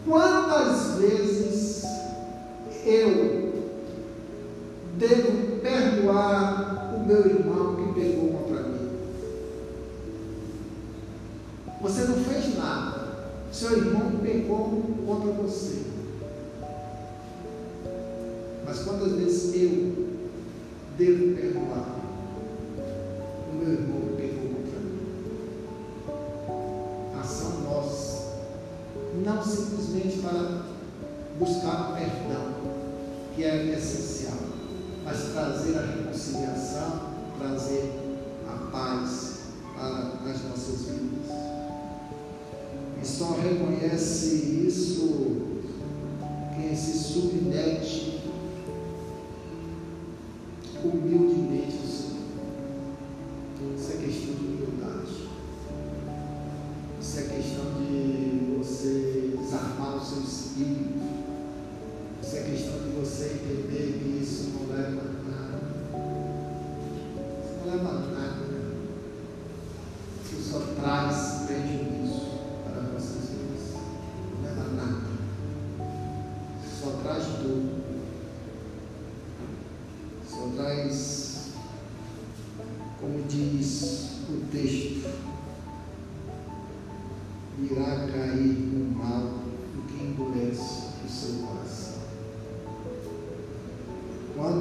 [0.04, 1.84] quantas vezes
[2.84, 3.54] eu
[4.98, 8.90] devo perdoar o meu irmão que pegou contra mim?
[11.82, 15.91] Você não fez nada, seu irmão pegou contra você.
[19.02, 19.96] Quantas vezes eu
[20.96, 22.02] devo perdoar
[23.52, 24.68] o meu irmão que mim?
[27.20, 28.22] Ação nossa.
[29.26, 30.66] Não simplesmente para
[31.40, 32.54] buscar perdão,
[33.36, 34.38] que é essencial,
[35.04, 37.92] mas trazer a reconciliação, trazer
[38.48, 39.40] a paz
[39.74, 41.32] para as nossas vidas.
[43.02, 45.42] E só reconhece isso
[46.56, 47.81] quem se submete
[50.82, 51.11] who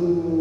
[0.01, 0.40] Quando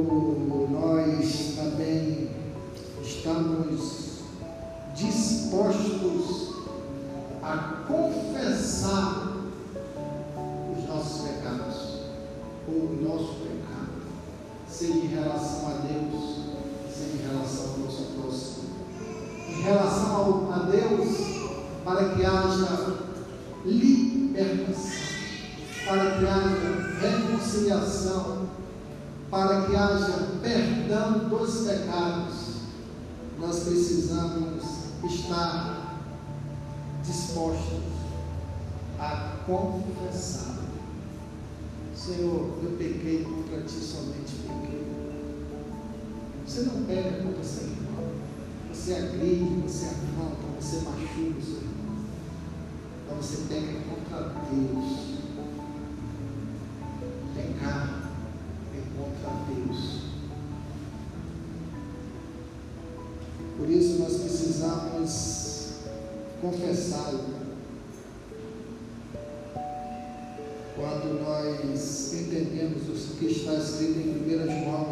[70.76, 74.86] quando nós entendemos o que está escrito em 1 João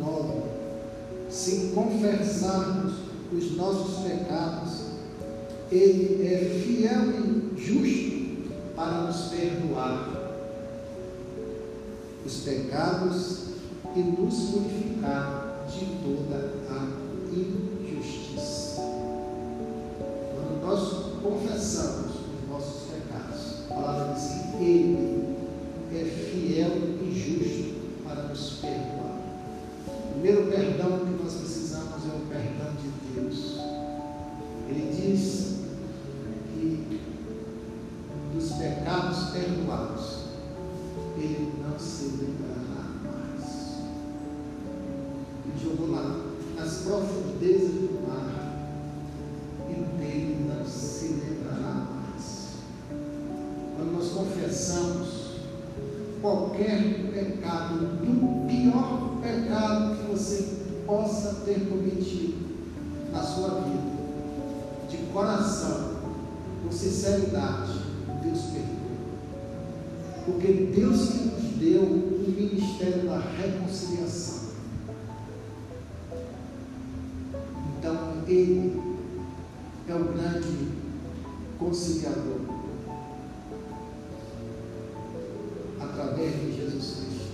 [0.00, 2.94] 1,9, se confessarmos
[3.32, 4.80] os nossos pecados,
[5.70, 8.16] Ele é fiel e justo
[8.74, 10.16] para nos perdoar
[12.24, 13.40] os pecados
[13.94, 16.15] e nos purificar de toda
[21.66, 22.15] confessamos
[81.76, 82.40] conciliador.
[85.78, 87.32] através de Jesus Cristo.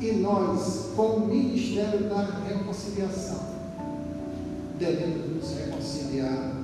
[0.00, 3.40] E nós, com o ministério da reconciliação,
[4.78, 6.54] devemos nos reconciliar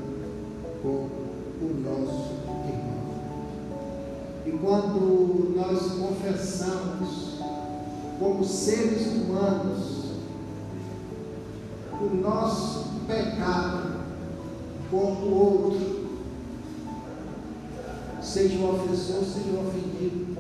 [0.83, 1.09] com
[1.61, 2.33] o nosso
[2.67, 2.97] irmão.
[4.47, 7.39] E quando nós confessamos
[8.19, 10.05] como seres humanos,
[12.01, 13.97] o nosso pecado
[14.91, 16.06] com o outro,
[18.37, 20.37] seja o ofensor, seja o ofendido,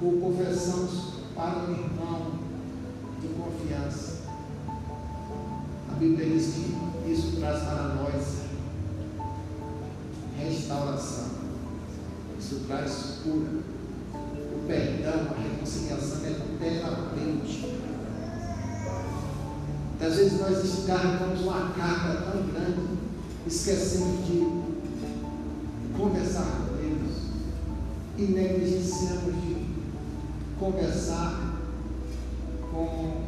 [0.00, 2.38] ou confessamos para o irmão
[3.20, 4.20] de confiança.
[5.90, 8.42] A Bíblia diz que isso traz para nós
[10.38, 11.30] restauração.
[12.38, 13.50] Isso traz cura.
[14.14, 17.68] O perdão, a reconciliação é terapêutica.
[20.00, 22.96] Às vezes nós descarregamos uma carga tão grande,
[23.44, 24.59] esquecemos de
[26.00, 27.12] conversar com Deus
[28.16, 29.66] e negligenciamos de
[30.58, 31.58] conversar
[32.72, 33.20] com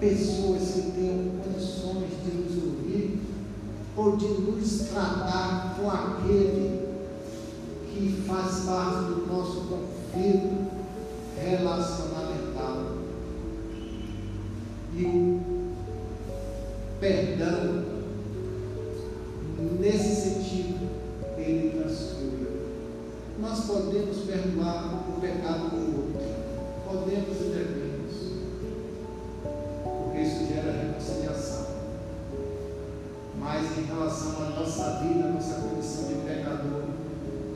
[0.00, 3.20] pessoas que tenham condições de nos ouvir
[3.94, 6.88] ou de nos tratar com aquele
[7.92, 10.70] que faz parte do nosso conflito
[11.38, 12.96] relacionamental.
[14.96, 15.40] E o
[16.98, 17.84] perdão,
[19.78, 20.79] nesse sentido.
[23.40, 26.20] Nós podemos perdoar o pecado do outro,
[26.86, 28.12] podemos e devemos,
[29.82, 31.66] porque isso gera reconciliação.
[33.38, 36.82] Mas em relação à nossa vida, à nossa condição de pecador,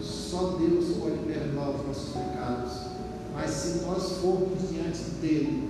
[0.01, 2.73] só Deus pode perdoar os nossos pecados.
[3.35, 5.69] Mas se nós formos diante dele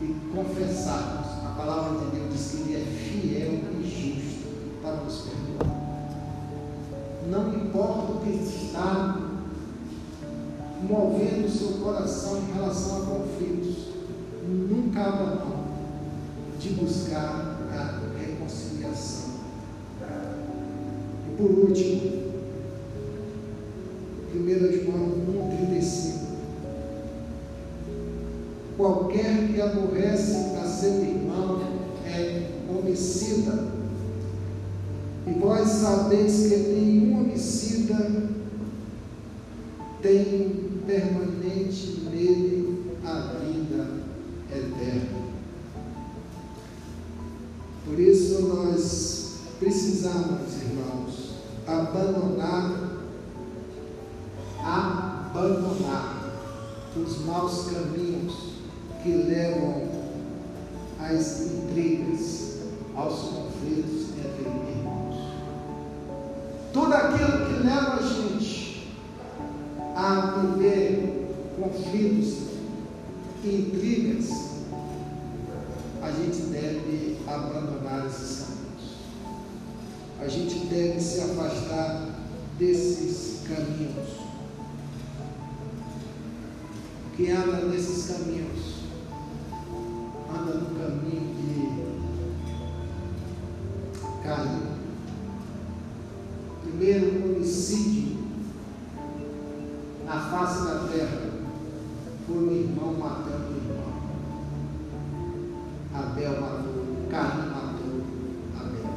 [0.00, 5.22] e confessarmos, a palavra de Deus diz que ele é fiel e justo para nos
[5.22, 5.80] perdoar.
[7.28, 9.29] Não importa o que está
[10.82, 13.88] movendo o seu coração em relação a conflitos,
[14.48, 15.64] nunca mão
[16.58, 19.30] de buscar a reconciliação.
[21.28, 22.20] E por último,
[24.34, 25.10] 1 João
[25.70, 26.20] 1,35
[28.80, 31.60] Qualquer que aborrece a seu irmão
[32.06, 33.68] é homicida.
[35.26, 38.22] E vós sabeis que nenhum homicida
[40.00, 40.39] tem
[50.10, 50.49] precisamos,
[87.20, 88.76] Quem anda nesses caminhos,
[90.34, 91.52] anda no caminho de
[94.22, 94.62] Caim.
[96.62, 98.16] Primeiro homicídio
[100.06, 101.20] na face da terra
[102.26, 103.92] foi o irmão matando o irmão.
[105.92, 108.00] Abel matou, Caim matou
[108.58, 108.94] Abel.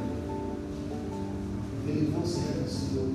[1.86, 3.08] Ele não se reconciliou.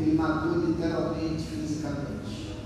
[0.00, 2.61] Ele matou literalmente, fisicamente.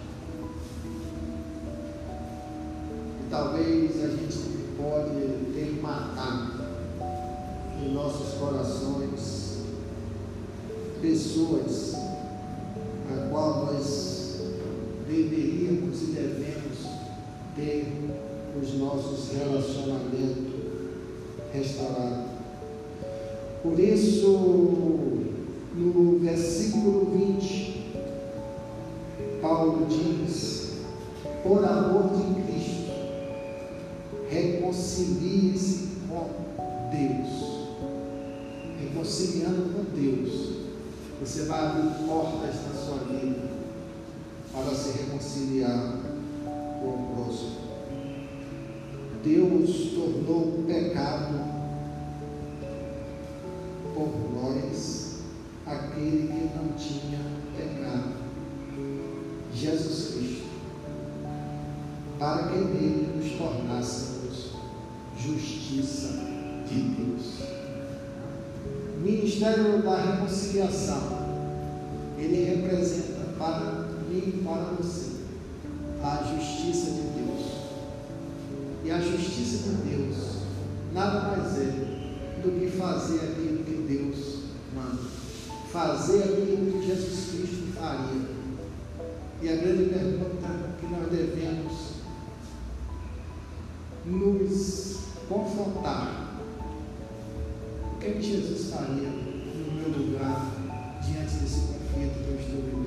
[3.31, 4.39] Talvez a gente
[4.77, 6.53] pode ter matado
[7.83, 9.59] em nossos corações
[11.01, 11.95] pessoas
[13.11, 14.41] a qual nós
[15.09, 16.79] deveríamos e devemos
[17.55, 17.87] ter
[18.61, 20.55] os nossos relacionamentos
[21.53, 22.27] restaurados.
[23.63, 24.27] Por isso,
[25.75, 27.87] no versículo 20,
[29.43, 30.57] Paulo diz:
[31.43, 32.46] por amor de
[34.67, 36.29] reconcilie-se com
[36.91, 37.67] Deus.
[38.81, 40.57] Reconciliando com Deus,
[41.21, 43.49] você vai abrir portas na sua vida
[44.53, 45.99] para se reconciliar
[46.81, 47.67] com o próximo.
[49.23, 51.57] Deus tornou pecado
[53.95, 55.21] por nós
[55.67, 57.19] aquele que não tinha
[57.57, 58.13] pecado,
[59.53, 60.47] Jesus Cristo,
[62.19, 64.16] para que nele nos tornássemos
[65.27, 66.09] justiça
[66.69, 67.41] de Deus.
[68.97, 71.27] O ministério da reconciliação,
[72.19, 75.17] ele representa para mim e para você
[76.03, 77.47] a justiça de Deus.
[78.85, 80.37] E a justiça de Deus
[80.93, 81.87] nada mais é
[82.43, 85.03] do que fazer aquilo que Deus manda.
[85.71, 88.37] Fazer aquilo que Jesus Cristo faria.
[89.43, 90.49] E a grande pergunta
[90.81, 91.97] que nós devemos
[94.07, 94.97] nos
[95.29, 96.41] confrontar.
[97.95, 100.53] O que, é que Jesus faria no meu lugar
[101.05, 102.87] diante desse conflito que eu estou vivendo?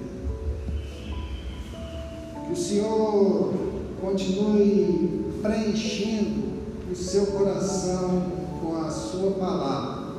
[2.46, 3.54] Que o Senhor
[4.02, 6.50] continue preenchendo
[6.92, 8.32] o seu coração
[8.62, 10.10] com a sua palavra.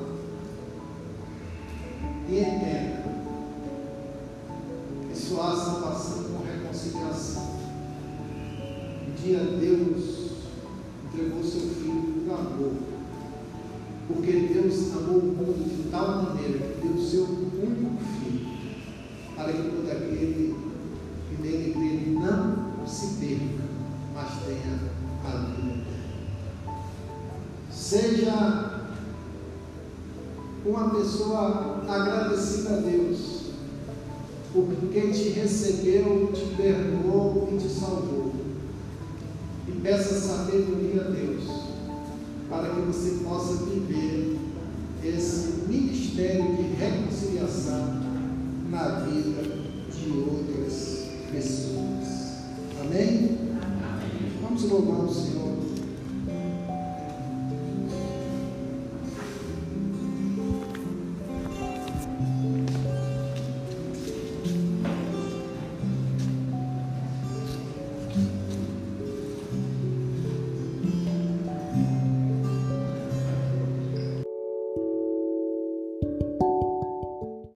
[2.28, 3.02] E entenda
[5.08, 5.50] que sua
[5.82, 7.50] passando por reconciliação.
[9.08, 9.79] Um dia Deus
[14.70, 18.46] Deus amou o mundo de tal maneira que deu o seu único filho,
[19.34, 20.54] para que todo aquele
[21.28, 23.64] que nele crê não se perca,
[24.14, 24.78] mas tenha
[25.24, 25.90] a vida
[27.68, 28.92] Seja
[30.64, 33.40] uma pessoa agradecida a Deus
[34.52, 38.32] por quem te recebeu, te perdoou e te salvou.
[39.66, 41.44] E peça sabedoria a Deus
[42.48, 44.39] para que você possa viver
[45.04, 48.00] esse ministério de reconciliação
[48.70, 49.42] na vida
[49.92, 52.30] de outras pessoas.
[52.80, 53.38] Amém?
[53.62, 54.32] Amém.
[54.42, 55.39] Vamos louvar o Senhor.